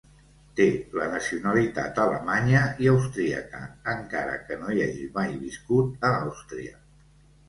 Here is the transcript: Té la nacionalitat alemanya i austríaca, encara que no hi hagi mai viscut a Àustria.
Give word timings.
Té 0.59 0.65
la 0.99 1.07
nacionalitat 1.09 1.99
alemanya 2.03 2.61
i 2.85 2.89
austríaca, 2.91 3.61
encara 3.93 4.39
que 4.47 4.57
no 4.63 4.71
hi 4.73 4.81
hagi 4.87 5.05
mai 5.19 5.37
viscut 5.43 6.09
a 6.11 6.11
Àustria. 6.23 6.73